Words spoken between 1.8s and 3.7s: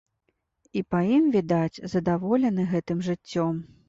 задаволены гэтым жыццём.